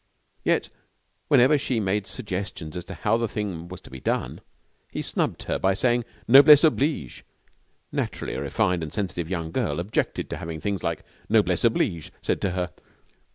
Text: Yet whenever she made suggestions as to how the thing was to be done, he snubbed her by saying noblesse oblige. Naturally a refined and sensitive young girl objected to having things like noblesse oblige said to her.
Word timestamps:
Yet 0.43 0.69
whenever 1.27 1.59
she 1.59 1.79
made 1.79 2.07
suggestions 2.07 2.75
as 2.75 2.85
to 2.85 2.95
how 2.95 3.17
the 3.17 3.27
thing 3.27 3.67
was 3.67 3.79
to 3.81 3.91
be 3.91 3.99
done, 3.99 4.41
he 4.89 5.03
snubbed 5.03 5.43
her 5.43 5.59
by 5.59 5.75
saying 5.75 6.05
noblesse 6.27 6.63
oblige. 6.63 7.23
Naturally 7.91 8.33
a 8.33 8.41
refined 8.41 8.81
and 8.81 8.91
sensitive 8.91 9.29
young 9.29 9.51
girl 9.51 9.79
objected 9.79 10.27
to 10.31 10.37
having 10.37 10.59
things 10.59 10.81
like 10.83 11.05
noblesse 11.29 11.63
oblige 11.63 12.11
said 12.23 12.41
to 12.41 12.49
her. 12.53 12.71